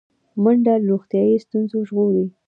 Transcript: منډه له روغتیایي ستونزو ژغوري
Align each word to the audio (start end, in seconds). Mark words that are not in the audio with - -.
منډه 0.43 0.73
له 0.81 0.87
روغتیایي 0.91 1.37
ستونزو 1.45 1.77
ژغوري 1.89 2.25